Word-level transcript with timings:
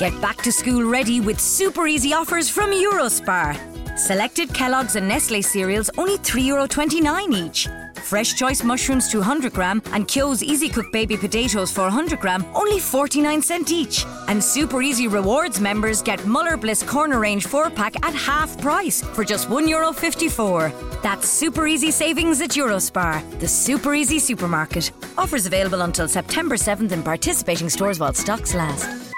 Get 0.00 0.18
back 0.22 0.38
to 0.44 0.50
school 0.50 0.90
ready 0.90 1.20
with 1.20 1.38
super 1.38 1.86
easy 1.86 2.14
offers 2.14 2.48
from 2.48 2.70
Eurospar. 2.70 3.54
Selected 3.98 4.48
Kellogg's 4.54 4.96
and 4.96 5.06
Nestle 5.06 5.42
cereals 5.42 5.90
only 5.98 6.16
€3.29 6.16 7.34
each. 7.34 7.68
Fresh 8.02 8.34
choice 8.34 8.64
mushrooms 8.64 9.10
200 9.10 9.52
gram 9.52 9.82
and 9.92 10.08
Kyo's 10.08 10.42
Easy 10.42 10.70
Cook 10.70 10.90
baby 10.90 11.18
potatoes 11.18 11.70
400 11.70 12.18
gram 12.18 12.46
only 12.54 12.80
49 12.80 13.42
cent 13.42 13.70
each. 13.70 14.06
And 14.28 14.42
Super 14.42 14.80
Easy 14.80 15.06
Rewards 15.06 15.60
members 15.60 16.00
get 16.00 16.24
Muller 16.24 16.56
Bliss 16.56 16.82
Corner 16.82 17.20
Range 17.20 17.46
4 17.46 17.68
pack 17.68 17.94
at 18.02 18.14
half 18.14 18.58
price 18.58 19.02
for 19.02 19.22
just 19.22 19.50
€1.54. 19.50 20.72
That's 21.02 21.28
super 21.28 21.66
easy 21.66 21.90
savings 21.90 22.40
at 22.40 22.56
Eurospar, 22.56 23.38
the 23.38 23.48
super 23.48 23.94
easy 23.94 24.18
supermarket. 24.18 24.92
Offers 25.18 25.44
available 25.44 25.82
until 25.82 26.08
September 26.08 26.56
7th 26.56 26.92
in 26.92 27.02
participating 27.02 27.68
stores 27.68 28.00
while 28.00 28.14
stocks 28.14 28.54
last. 28.54 29.09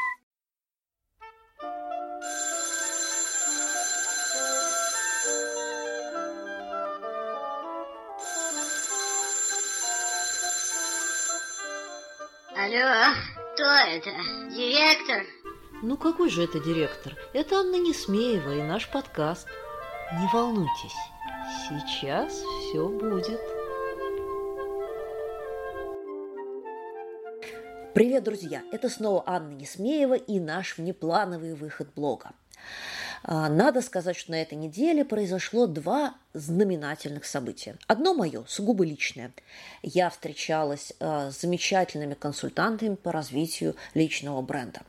Алло, 12.65 13.13
кто 13.55 13.65
это? 13.65 14.11
Директор? 14.55 15.27
Ну 15.83 15.97
какой 15.97 16.31
же 16.31 16.45
это 16.45 16.61
директор? 16.61 17.13
Это 17.33 17.57
Анна 17.57 17.75
Несмеева 17.75 18.55
и 18.55 18.63
наш 18.63 18.89
подкаст. 18.89 19.49
Не 20.13 20.29
волнуйтесь, 20.33 20.95
сейчас 21.69 22.33
все 22.35 22.87
будет. 22.87 23.41
Привет, 27.95 28.23
друзья! 28.23 28.63
Это 28.71 28.89
снова 28.89 29.25
Анна 29.27 29.55
Несмеева 29.55 30.15
и 30.15 30.39
наш 30.39 30.79
внеплановый 30.79 31.55
выход 31.55 31.89
блога. 31.97 32.31
А, 33.25 33.49
надо 33.49 33.81
сказать, 33.81 34.17
что 34.17 34.33
на 34.33 34.43
этой 34.43 34.55
неделе 34.55 35.05
произошло 35.05 35.67
два 35.67 36.15
знаменательных 36.35 37.25
события. 37.25 37.77
Одно 37.87 38.15
мое, 38.15 38.45
сугубо 38.49 38.85
личное. 38.85 39.33
Я 39.83 40.11
встречалась 40.11 40.93
а, 40.99 41.31
с 41.31 41.41
замечательными 41.41 42.15
консультантами 42.15 42.95
по 42.95 43.13
развитию 43.13 43.77
личного 43.95 44.43
бренда. 44.43 44.81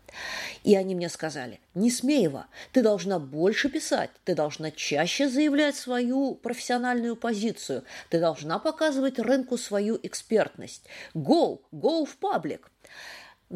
И 0.64 0.76
они 0.76 0.95
мне 0.95 1.09
сказали, 1.09 1.59
не 1.73 1.92
смеева, 1.92 2.48
ты 2.72 2.81
должна 2.81 3.20
больше 3.20 3.70
писать, 3.70 4.11
ты 4.23 4.36
должна 4.36 4.72
чаще 4.72 5.28
заявлять 5.28 5.76
свою 5.76 6.36
профессиональную 6.36 7.16
позицию, 7.16 7.84
ты 8.09 8.20
должна 8.20 8.59
показывать 8.59 9.20
рынку 9.20 9.58
свою 9.58 10.00
экспертность. 10.02 10.84
Go, 11.14 11.61
go 11.72 12.06
в 12.06 12.16
паблик. 12.17 12.70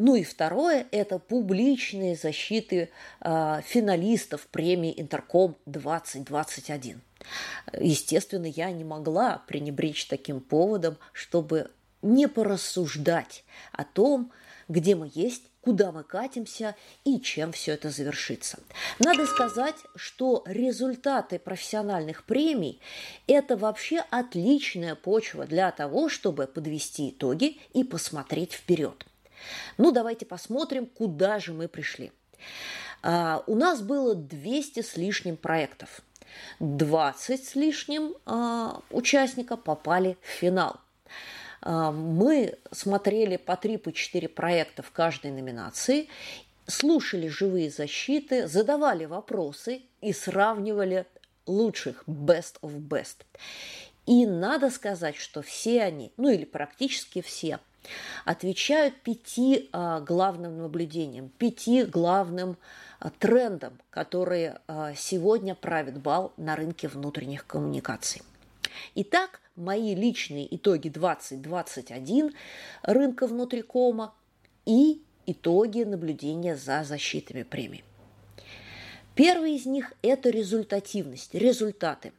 Ну 0.00 0.14
и 0.14 0.22
второе– 0.22 0.86
это 0.92 1.18
публичные 1.18 2.14
защиты 2.14 2.90
э, 3.20 3.60
финалистов 3.64 4.46
премии 4.46 4.94
«Интерком 4.96 5.56
2021». 5.66 7.00
Естественно, 7.80 8.46
я 8.46 8.70
не 8.70 8.84
могла 8.84 9.42
пренебречь 9.48 10.06
таким 10.06 10.40
поводом, 10.40 10.98
чтобы 11.12 11.72
не 12.00 12.28
порассуждать 12.28 13.42
о 13.72 13.82
том, 13.82 14.30
где 14.68 14.94
мы 14.94 15.10
есть, 15.12 15.42
куда 15.62 15.90
мы 15.90 16.04
катимся 16.04 16.76
и 17.02 17.20
чем 17.20 17.50
все 17.50 17.72
это 17.72 17.90
завершится. 17.90 18.60
Надо 19.00 19.26
сказать, 19.26 19.74
что 19.96 20.44
результаты 20.46 21.40
профессиональных 21.40 22.22
премий– 22.22 22.80
это 23.26 23.56
вообще 23.56 24.04
отличная 24.10 24.94
почва 24.94 25.44
для 25.44 25.72
того, 25.72 26.08
чтобы 26.08 26.46
подвести 26.46 27.10
итоги 27.10 27.58
и 27.72 27.82
посмотреть 27.82 28.52
вперед. 28.52 29.04
Ну, 29.76 29.92
давайте 29.92 30.26
посмотрим, 30.26 30.86
куда 30.86 31.38
же 31.38 31.52
мы 31.52 31.68
пришли. 31.68 32.12
А, 33.02 33.42
у 33.46 33.54
нас 33.54 33.80
было 33.80 34.14
200 34.14 34.82
с 34.82 34.96
лишним 34.96 35.36
проектов. 35.36 36.02
20 36.60 37.44
с 37.44 37.54
лишним 37.54 38.14
а, 38.26 38.80
участников 38.90 39.62
попали 39.62 40.16
в 40.22 40.26
финал. 40.26 40.76
А, 41.60 41.92
мы 41.92 42.58
смотрели 42.72 43.36
по 43.36 43.52
3-4 43.52 44.28
проекта 44.28 44.82
в 44.82 44.90
каждой 44.90 45.30
номинации, 45.30 46.08
слушали 46.66 47.28
живые 47.28 47.70
защиты, 47.70 48.46
задавали 48.46 49.04
вопросы 49.04 49.82
и 50.00 50.12
сравнивали 50.12 51.06
лучших, 51.46 52.04
best 52.06 52.56
of 52.62 52.76
best. 52.78 53.24
И 54.06 54.26
надо 54.26 54.70
сказать, 54.70 55.16
что 55.16 55.42
все 55.42 55.82
они, 55.82 56.12
ну 56.16 56.30
или 56.30 56.44
практически 56.44 57.20
все, 57.20 57.60
отвечают 58.24 58.94
пяти 59.02 59.68
а, 59.72 60.00
главным 60.00 60.58
наблюдениям, 60.58 61.30
пяти 61.38 61.84
главным 61.84 62.56
а, 63.00 63.10
трендам, 63.10 63.78
которые 63.90 64.60
а, 64.66 64.94
сегодня 64.94 65.54
правят 65.54 66.00
бал 66.00 66.32
на 66.36 66.56
рынке 66.56 66.88
внутренних 66.88 67.46
коммуникаций. 67.46 68.22
Итак, 68.94 69.40
мои 69.56 69.94
личные 69.94 70.54
итоги 70.54 70.88
2021 70.88 72.34
рынка 72.82 73.26
внутрикома 73.26 74.14
и 74.66 75.02
итоги 75.26 75.82
наблюдения 75.82 76.56
за 76.56 76.84
защитами 76.84 77.42
премий. 77.42 77.84
Первый 79.14 79.56
из 79.56 79.66
них– 79.66 79.92
это 80.02 80.30
результативность, 80.30 81.34
результаты. 81.34 82.12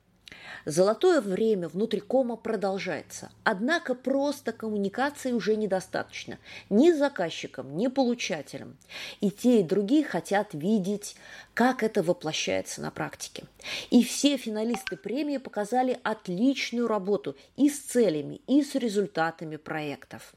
Золотое 0.65 1.21
время 1.21 1.67
внутри 1.67 1.99
кома 1.99 2.35
продолжается. 2.35 3.31
Однако 3.43 3.95
просто 3.95 4.51
коммуникации 4.51 5.31
уже 5.31 5.55
недостаточно. 5.55 6.37
Ни 6.69 6.91
заказчикам, 6.91 7.75
ни 7.77 7.87
получателям. 7.87 8.77
И 9.21 9.31
те, 9.31 9.61
и 9.61 9.63
другие 9.63 10.03
хотят 10.03 10.53
видеть, 10.53 11.15
как 11.53 11.83
это 11.83 12.03
воплощается 12.03 12.81
на 12.81 12.91
практике. 12.91 13.43
И 13.89 14.03
все 14.03 14.37
финалисты 14.37 14.95
премии 14.95 15.37
показали 15.37 15.99
отличную 16.03 16.87
работу 16.87 17.35
и 17.57 17.69
с 17.69 17.79
целями, 17.79 18.41
и 18.47 18.63
с 18.63 18.75
результатами 18.75 19.57
проектов. 19.57 20.33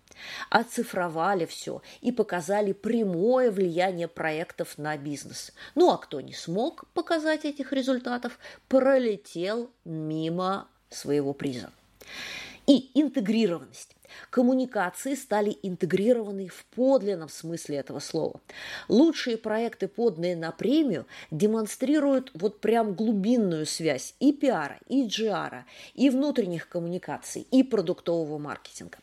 Оцифровали 0.50 1.46
все 1.46 1.82
и 2.00 2.12
показали 2.12 2.72
прямое 2.72 3.50
влияние 3.50 4.08
проектов 4.08 4.78
на 4.78 4.96
бизнес. 4.96 5.52
Ну 5.74 5.90
а 5.90 5.98
кто 5.98 6.20
не 6.20 6.34
смог 6.34 6.86
показать 6.92 7.44
этих 7.44 7.72
результатов, 7.72 8.38
пролетел 8.68 9.70
мимо 10.08 10.68
своего 10.90 11.32
приза. 11.32 11.70
И 12.66 12.90
интегрированность. 12.94 13.96
Коммуникации 14.30 15.14
стали 15.14 15.56
интегрированы 15.62 16.48
в 16.48 16.64
подлинном 16.66 17.28
смысле 17.28 17.78
этого 17.78 17.98
слова. 17.98 18.40
Лучшие 18.88 19.36
проекты, 19.36 19.88
подные 19.88 20.36
на 20.36 20.52
премию, 20.52 21.06
демонстрируют 21.30 22.30
вот 22.34 22.60
прям 22.60 22.94
глубинную 22.94 23.66
связь 23.66 24.14
и 24.20 24.32
пиара, 24.32 24.78
и 24.88 25.06
GR, 25.06 25.62
и 25.94 26.10
внутренних 26.10 26.68
коммуникаций, 26.68 27.46
и 27.50 27.62
продуктового 27.62 28.38
маркетинга. 28.38 28.98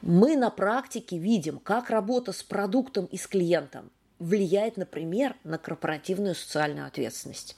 Мы 0.00 0.36
на 0.36 0.50
практике 0.50 1.18
видим, 1.18 1.58
как 1.58 1.90
работа 1.90 2.32
с 2.32 2.42
продуктом 2.42 3.06
и 3.06 3.16
с 3.16 3.26
клиентом 3.26 3.90
влияет, 4.18 4.76
например, 4.76 5.34
на 5.44 5.58
корпоративную 5.58 6.34
социальную 6.34 6.86
ответственность. 6.86 7.56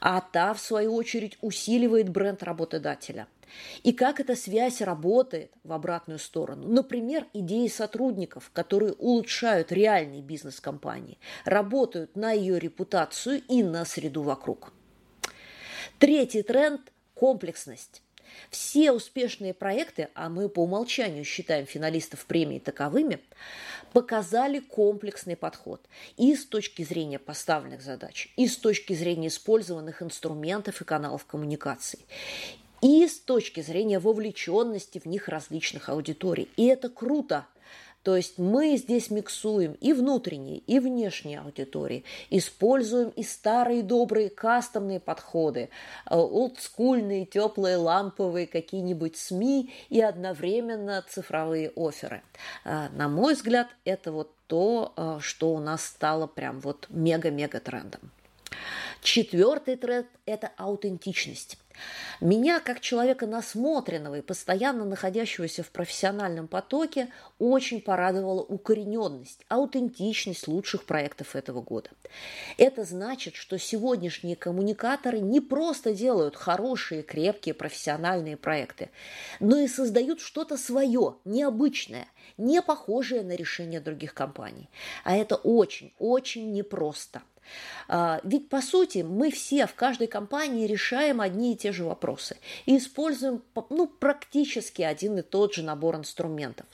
А 0.00 0.20
та, 0.20 0.52
в 0.52 0.60
свою 0.60 0.94
очередь, 0.94 1.38
усиливает 1.40 2.08
бренд 2.08 2.42
работодателя– 2.42 3.26
и 3.82 3.92
как 3.92 4.20
эта 4.20 4.36
связь 4.36 4.80
работает 4.80 5.52
в 5.64 5.72
обратную 5.72 6.18
сторону. 6.18 6.68
Например, 6.68 7.26
идеи 7.32 7.68
сотрудников, 7.68 8.50
которые 8.52 8.92
улучшают 8.92 9.72
реальный 9.72 10.20
бизнес 10.20 10.60
компании, 10.60 11.18
работают 11.44 12.16
на 12.16 12.32
ее 12.32 12.58
репутацию 12.58 13.42
и 13.48 13.62
на 13.62 13.84
среду 13.84 14.22
вокруг. 14.22 14.72
Третий 15.98 16.42
тренд– 16.42 16.80
комплексность. 17.14 18.02
Все 18.50 18.92
успешные 18.92 19.54
проекты, 19.54 20.08
а 20.14 20.28
мы 20.28 20.48
по 20.48 20.64
умолчанию 20.64 21.24
считаем 21.24 21.66
финалистов 21.66 22.26
премии 22.26 22.58
таковыми, 22.58 23.20
показали 23.92 24.60
комплексный 24.60 25.36
подход 25.36 25.80
и 26.16 26.34
с 26.34 26.44
точки 26.44 26.82
зрения 26.82 27.18
поставленных 27.18 27.82
задач, 27.82 28.32
и 28.36 28.46
с 28.46 28.56
точки 28.56 28.92
зрения 28.92 29.28
использованных 29.28 30.02
инструментов 30.02 30.80
и 30.80 30.84
каналов 30.84 31.24
коммуникации, 31.26 32.00
и 32.82 33.06
с 33.06 33.18
точки 33.20 33.60
зрения 33.60 33.98
вовлеченности 33.98 34.98
в 34.98 35.06
них 35.06 35.28
различных 35.28 35.88
аудиторий. 35.88 36.48
И 36.56 36.66
это 36.66 36.88
круто. 36.88 37.46
То 38.02 38.16
есть 38.16 38.38
мы 38.38 38.76
здесь 38.76 39.10
миксуем 39.10 39.74
и 39.74 39.92
внутренние, 39.92 40.58
и 40.58 40.78
внешние 40.78 41.40
аудитории, 41.40 42.04
используем 42.30 43.10
и 43.10 43.22
старые 43.22 43.82
добрые 43.82 44.30
кастомные 44.30 45.00
подходы, 45.00 45.68
э, 46.08 46.16
олдскульные, 46.16 47.26
теплые, 47.26 47.76
ламповые 47.76 48.46
какие-нибудь 48.46 49.16
СМИ 49.16 49.70
и 49.90 50.00
одновременно 50.00 51.04
цифровые 51.08 51.72
оферы. 51.76 52.22
Э, 52.64 52.88
на 52.90 53.08
мой 53.08 53.34
взгляд, 53.34 53.68
это 53.84 54.12
вот 54.12 54.32
то, 54.46 54.92
э, 54.96 55.18
что 55.20 55.54
у 55.54 55.58
нас 55.58 55.84
стало 55.84 56.26
прям 56.26 56.60
вот 56.60 56.86
мега-мега 56.88 57.60
трендом. 57.60 58.10
Четвертый 59.02 59.76
тренд– 59.76 60.06
это 60.26 60.52
аутентичность. 60.58 61.56
Меня, 62.20 62.60
как 62.60 62.80
человека 62.80 63.26
насмотренного 63.26 64.16
и 64.16 64.22
постоянно 64.22 64.84
находящегося 64.84 65.62
в 65.62 65.70
профессиональном 65.70 66.48
потоке, 66.48 67.08
очень 67.38 67.80
порадовала 67.80 68.42
укорененность, 68.42 69.40
аутентичность 69.48 70.46
лучших 70.46 70.84
проектов 70.84 71.34
этого 71.34 71.62
года. 71.62 71.88
Это 72.58 72.84
значит, 72.84 73.36
что 73.36 73.58
сегодняшние 73.58 74.36
коммуникаторы 74.36 75.20
не 75.20 75.40
просто 75.40 75.94
делают 75.94 76.36
хорошие, 76.36 77.02
крепкие 77.02 77.54
профессиональные 77.54 78.36
проекты, 78.36 78.90
но 79.38 79.58
и 79.58 79.66
создают 79.66 80.20
что-то 80.20 80.58
свое, 80.58 81.16
необычное, 81.24 82.06
не 82.36 82.60
похожее 82.60 83.22
на 83.22 83.34
решения 83.34 83.80
других 83.80 84.12
компаний. 84.12 84.68
А 85.04 85.16
это 85.16 85.36
очень, 85.36 85.94
очень 85.98 86.52
непросто. 86.52 87.22
А, 87.88 88.20
ведь, 88.22 88.48
по 88.48 88.60
сути, 88.60 88.98
мы 88.98 89.30
все 89.30 89.66
в 89.66 89.74
каждой 89.74 90.06
компании 90.06 90.66
решаем 90.66 91.20
одни 91.20 91.54
и 91.54 91.56
те 91.56 91.72
же 91.72 91.84
вопросы 91.84 92.36
и 92.66 92.78
используем 92.78 93.42
ну, 93.68 93.86
практически 93.86 94.82
один 94.82 95.18
и 95.18 95.22
тот 95.22 95.54
же 95.54 95.62
набор 95.62 95.96
инструментов. 95.96 96.66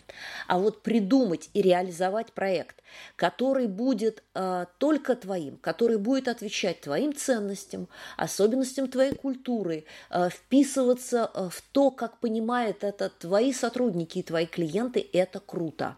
А 0.46 0.58
вот 0.58 0.82
придумать 0.82 1.48
и 1.54 1.62
реализовать 1.62 2.32
проект, 2.32 2.82
который 3.16 3.66
будет 3.66 4.22
э, 4.34 4.66
только 4.78 5.16
твоим, 5.16 5.56
который 5.56 5.98
будет 5.98 6.28
отвечать 6.28 6.82
твоим 6.82 7.14
ценностям, 7.14 7.88
особенностям 8.16 8.88
твоей 8.88 9.14
культуры, 9.14 9.84
э, 10.10 10.28
вписываться 10.28 11.30
в 11.34 11.62
то, 11.72 11.90
как 11.90 12.18
понимают 12.18 12.84
это 12.84 13.08
твои 13.08 13.52
сотрудники 13.52 14.18
и 14.18 14.22
твои 14.22 14.46
клиенты, 14.46 15.06
это 15.12 15.40
круто. 15.40 15.96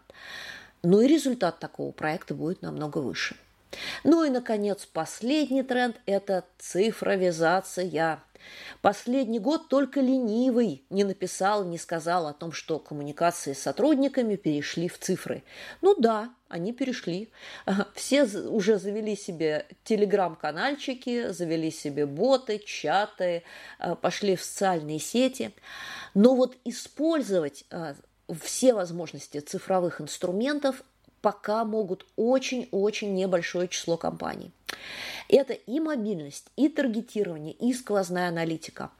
Ну 0.81 1.01
и 1.01 1.07
результат 1.07 1.59
такого 1.59 1.91
проекта 1.91 2.33
будет 2.33 2.61
намного 2.61 2.99
выше. 2.99 3.35
Ну 4.03 4.23
и, 4.23 4.29
наконец, 4.29 4.85
последний 4.85 5.63
тренд– 5.63 5.97
это 6.05 6.45
цифровизация. 6.57 8.21
Последний 8.81 9.39
год 9.39 9.67
только 9.67 9.99
ленивый 9.99 10.83
не 10.89 11.03
написал, 11.03 11.65
не 11.65 11.77
сказал 11.77 12.27
о 12.27 12.33
том, 12.33 12.51
что 12.51 12.79
коммуникации 12.79 13.53
с 13.53 13.61
сотрудниками 13.61 14.35
перешли 14.35 14.87
в 14.87 14.97
цифры. 14.97 15.43
Ну 15.81 15.95
да, 15.99 16.33
они 16.47 16.71
перешли. 16.71 17.29
Все 17.95 18.23
уже 18.23 18.77
завели 18.77 19.15
себе 19.15 19.67
телеграм-канальчики, 19.83 21.31
завели 21.31 21.69
себе 21.69 22.05
боты, 22.05 22.59
чаты, 22.59 23.43
э, 23.79 23.95
пошли 23.95 24.35
в 24.35 24.41
социальные 24.41 24.99
сети. 24.99 25.51
Но 26.13 26.35
вот 26.35 26.57
использовать 26.63 27.65
э, 27.69 27.95
все 28.41 28.73
возможности 28.73 29.39
цифровых 29.39 30.01
инструментов 30.01 30.83
пока 31.21 31.65
могут 31.65 32.05
очень-очень 32.15 33.13
небольшое 33.13 33.67
число 33.67 33.97
компаний. 33.97 34.51
Это 35.27 35.53
и 35.53 35.79
мобильность, 35.79 36.47
и 36.55 36.69
таргетирование, 36.69 37.53
и 37.53 37.73
сквозная 37.73 38.29
аналитика. 38.29 38.91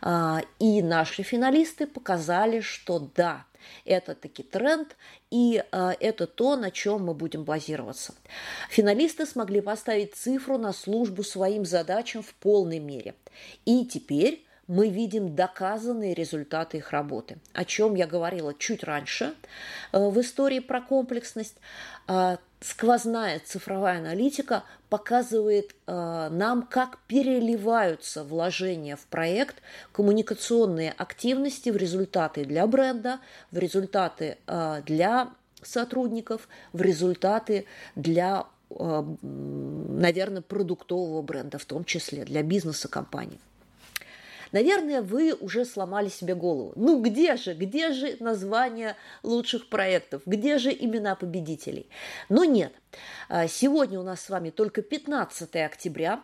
А, 0.00 0.40
и 0.58 0.82
наши 0.82 1.22
финалисты 1.22 1.86
показали, 1.86 2.60
что 2.60 3.10
да, 3.14 3.44
это 3.84 4.14
таки 4.14 4.42
тренд, 4.42 4.96
и 5.30 5.62
а, 5.70 5.94
это 6.00 6.26
то, 6.26 6.56
на 6.56 6.70
чем 6.70 7.04
мы 7.04 7.14
будем 7.14 7.44
базироваться. 7.44 8.14
Финалисты 8.70 9.26
смогли 9.26 9.60
поставить 9.60 10.14
цифру 10.14 10.58
на 10.58 10.72
службу 10.72 11.22
своим 11.22 11.64
задачам 11.64 12.22
в 12.22 12.34
полной 12.34 12.78
мере. 12.78 13.14
И 13.64 13.84
теперь 13.84 14.45
мы 14.68 14.88
видим 14.88 15.34
доказанные 15.34 16.14
результаты 16.14 16.78
их 16.78 16.90
работы, 16.90 17.38
о 17.52 17.64
чем 17.64 17.94
я 17.94 18.06
говорила 18.06 18.54
чуть 18.54 18.82
раньше 18.84 19.34
э, 19.92 20.08
в 20.08 20.20
истории 20.20 20.60
про 20.60 20.80
комплексность. 20.80 21.56
А, 22.08 22.38
сквозная 22.60 23.40
цифровая 23.44 23.98
аналитика 23.98 24.64
показывает 24.88 25.74
э, 25.86 26.28
нам, 26.30 26.62
как 26.62 26.98
переливаются 27.06 28.24
вложения 28.24 28.96
в 28.96 29.06
проект, 29.06 29.56
коммуникационные 29.92 30.92
активности 30.92 31.70
в 31.70 31.76
результаты 31.76 32.44
для 32.44 32.66
бренда, 32.66 33.20
в 33.50 33.58
результаты 33.58 34.38
э, 34.46 34.82
для 34.84 35.30
сотрудников, 35.62 36.48
в 36.72 36.80
результаты 36.80 37.66
для 37.94 38.46
наверное, 38.68 40.42
продуктового 40.42 41.22
бренда, 41.22 41.56
в 41.56 41.64
том 41.64 41.84
числе 41.84 42.24
для 42.24 42.42
бизнеса 42.42 42.88
компании. 42.88 43.38
Наверное, 44.52 45.02
вы 45.02 45.34
уже 45.34 45.64
сломали 45.64 46.08
себе 46.08 46.34
голову. 46.34 46.72
Ну 46.76 47.00
где 47.02 47.36
же, 47.36 47.54
где 47.54 47.92
же 47.92 48.16
название 48.20 48.96
лучших 49.22 49.68
проектов, 49.68 50.22
где 50.26 50.58
же 50.58 50.72
имена 50.72 51.14
победителей? 51.14 51.88
Но 52.28 52.44
нет, 52.44 52.72
а, 53.28 53.48
сегодня 53.48 54.00
у 54.00 54.02
нас 54.02 54.20
с 54.20 54.30
вами 54.30 54.50
только 54.50 54.82
15 54.82 55.56
октября, 55.56 56.22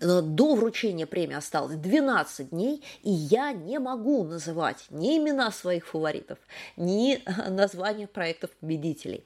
до 0.00 0.54
вручения 0.54 1.06
премии 1.06 1.36
осталось 1.36 1.76
12 1.76 2.50
дней, 2.50 2.82
и 3.02 3.10
я 3.10 3.52
не 3.52 3.78
могу 3.78 4.24
называть 4.24 4.86
ни 4.90 5.18
имена 5.18 5.50
своих 5.52 5.86
фаворитов, 5.86 6.38
ни 6.76 7.22
названия 7.48 8.06
проектов 8.06 8.50
победителей. 8.60 9.24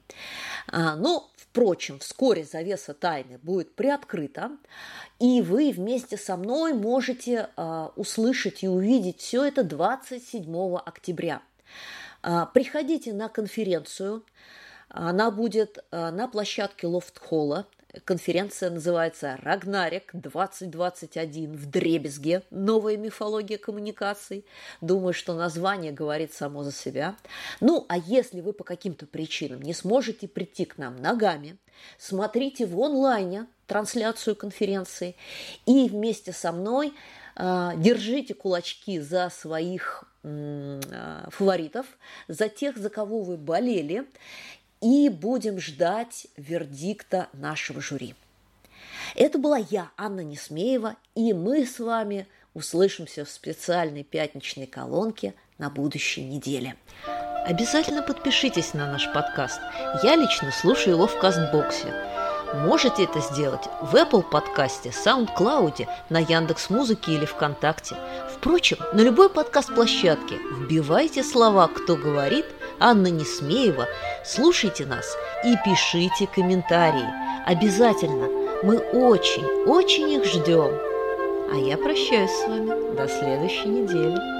А, 0.67 0.95
но, 0.95 1.29
впрочем, 1.35 1.99
вскоре 1.99 2.43
завеса 2.43 2.93
тайны 2.93 3.39
будет 3.39 3.73
приоткрыта, 3.73 4.51
и 5.19 5.41
вы 5.41 5.71
вместе 5.71 6.17
со 6.17 6.37
мной 6.37 6.73
можете 6.73 7.49
а, 7.55 7.91
услышать 7.95 8.63
и 8.63 8.67
увидеть 8.67 9.21
все 9.21 9.45
это 9.45 9.63
27 9.63 10.75
октября. 10.77 11.41
А, 12.21 12.45
приходите 12.45 13.13
на 13.13 13.27
конференцию, 13.27 14.23
она 14.91 15.29
будет 15.29 15.77
на 15.91 16.27
площадке 16.27 16.87
Лофт-холла 16.87 17.67
Конференция 18.05 18.69
называется 18.69 19.39
«Рагнарик 19.41 20.11
2021 20.13 21.53
в 21.53 21.65
Дребезге. 21.65 22.43
Новая 22.51 22.97
мифология 22.97 23.57
коммуникаций». 23.57 24.45
Думаю, 24.79 25.13
что 25.13 25.33
название 25.33 25.91
говорит 25.91 26.31
само 26.31 26.63
за 26.63 26.71
себя. 26.71 27.15
Ну, 27.61 27.87
а 27.89 27.97
если 27.97 28.41
вы 28.41 28.53
по 28.53 28.63
каким-то 28.63 29.07
причинам 29.07 29.63
не 29.63 29.73
сможете 29.73 30.27
прийти 30.27 30.65
к 30.65 30.77
нам 30.77 30.97
ногами, 30.97 31.57
смотрите 31.97 32.67
в 32.67 32.79
онлайне 32.79 33.47
трансляцию 33.65 34.35
конференции 34.35 35.15
и 35.65 35.89
вместе 35.89 36.31
со 36.31 36.51
мной 36.51 36.93
э, 37.35 37.71
держите 37.77 38.35
кулачки 38.35 38.99
за 38.99 39.31
своих 39.31 40.03
э, 40.23 40.79
фаворитов, 41.29 41.87
за 42.27 42.49
тех, 42.49 42.77
за 42.77 42.89
кого 42.89 43.23
вы 43.23 43.37
болели, 43.37 44.05
и 44.81 45.09
будем 45.09 45.59
ждать 45.59 46.27
вердикта 46.37 47.27
нашего 47.33 47.81
жюри. 47.81 48.15
Это 49.15 49.37
была 49.37 49.57
я, 49.57 49.91
Анна 49.97 50.21
Несмеева, 50.21 50.95
и 51.15 51.33
мы 51.33 51.65
с 51.65 51.79
вами 51.79 52.27
услышимся 52.53 53.25
в 53.25 53.29
специальной 53.29 54.03
пятничной 54.03 54.67
колонке 54.67 55.33
на 55.57 55.69
будущей 55.69 56.23
неделе. 56.23 56.75
Обязательно 57.45 58.03
подпишитесь 58.03 58.73
на 58.73 58.91
наш 58.91 59.11
подкаст. 59.13 59.59
Я 60.03 60.15
лично 60.15 60.51
слушаю 60.51 60.95
его 60.95 61.07
в 61.07 61.17
Кастбоксе. 61.19 61.93
Можете 62.53 63.03
это 63.03 63.19
сделать 63.19 63.65
в 63.81 63.95
Apple 63.95 64.23
подкасте, 64.23 64.89
SoundCloud, 64.89 65.87
на 66.09 66.19
Яндекс 66.19 66.69
Музыке 66.69 67.13
или 67.13 67.25
ВКонтакте. 67.25 67.95
Впрочем, 68.33 68.77
на 68.93 69.01
любой 69.01 69.29
подкаст-площадке 69.29 70.37
вбивайте 70.57 71.23
слова 71.23 71.67
«Кто 71.67 71.95
говорит» 71.95 72.45
Анна 72.79 73.07
Несмеева. 73.07 73.87
Слушайте 74.23 74.85
нас 74.85 75.05
и 75.43 75.55
пишите 75.65 76.27
комментарии. 76.27 77.07
Обязательно. 77.45 78.27
Мы 78.63 78.77
очень, 78.77 79.45
очень 79.65 80.09
их 80.11 80.25
ждем. 80.25 80.71
А 81.51 81.55
я 81.55 81.77
прощаюсь 81.77 82.31
с 82.31 82.47
вами 82.47 82.95
до 82.95 83.07
следующей 83.07 83.69
недели. 83.69 84.38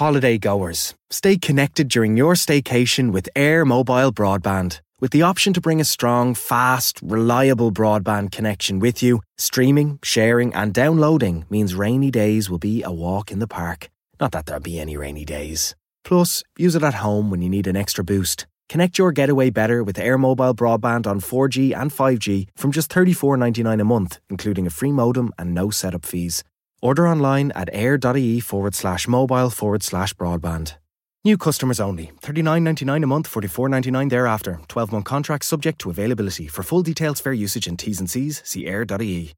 Holiday 0.00 0.38
goers, 0.38 0.94
stay 1.10 1.36
connected 1.36 1.88
during 1.88 2.16
your 2.16 2.32
staycation 2.32 3.12
with 3.12 3.28
Air 3.36 3.66
Mobile 3.66 4.10
Broadband. 4.10 4.80
With 4.98 5.10
the 5.10 5.20
option 5.20 5.52
to 5.52 5.60
bring 5.60 5.78
a 5.78 5.84
strong, 5.84 6.32
fast, 6.32 6.98
reliable 7.02 7.70
broadband 7.70 8.32
connection 8.32 8.78
with 8.78 9.02
you, 9.02 9.20
streaming, 9.36 9.98
sharing, 10.02 10.54
and 10.54 10.72
downloading 10.72 11.44
means 11.50 11.74
rainy 11.74 12.10
days 12.10 12.48
will 12.48 12.58
be 12.58 12.82
a 12.82 12.90
walk 12.90 13.30
in 13.30 13.40
the 13.40 13.46
park. 13.46 13.90
Not 14.18 14.32
that 14.32 14.46
there'll 14.46 14.62
be 14.62 14.80
any 14.80 14.96
rainy 14.96 15.26
days. 15.26 15.76
Plus, 16.02 16.42
use 16.56 16.74
it 16.74 16.82
at 16.82 17.04
home 17.04 17.28
when 17.28 17.42
you 17.42 17.50
need 17.50 17.66
an 17.66 17.76
extra 17.76 18.02
boost. 18.02 18.46
Connect 18.70 18.96
your 18.96 19.12
getaway 19.12 19.50
better 19.50 19.82
with 19.82 19.98
Air 19.98 20.16
Mobile 20.16 20.54
broadband 20.54 21.06
on 21.06 21.20
4G 21.20 21.76
and 21.76 21.90
5G 21.90 22.48
from 22.56 22.72
just 22.72 22.90
$34.99 22.90 23.78
a 23.78 23.84
month, 23.84 24.18
including 24.30 24.66
a 24.66 24.70
free 24.70 24.92
modem 24.92 25.30
and 25.38 25.52
no 25.54 25.68
setup 25.68 26.06
fees. 26.06 26.42
Order 26.82 27.08
online 27.08 27.52
at 27.54 27.68
air.ie 27.72 28.40
forward 28.40 28.74
slash 28.74 29.06
mobile 29.06 29.50
forward 29.50 29.82
slash 29.82 30.14
broadband. 30.14 30.74
New 31.22 31.36
customers 31.36 31.80
only. 31.80 32.12
$39.99 32.22 33.04
a 33.04 33.06
month, 33.06 33.30
$44.99 33.30 34.08
thereafter. 34.08 34.60
12 34.68 34.92
month 34.92 35.04
contract 35.04 35.44
subject 35.44 35.78
to 35.80 35.90
availability. 35.90 36.46
For 36.46 36.62
full 36.62 36.82
details, 36.82 37.20
fair 37.20 37.34
usage 37.34 37.66
and 37.66 37.78
T's 37.78 38.00
and 38.00 38.10
C's, 38.10 38.40
see 38.44 38.66
air.ie. 38.66 39.34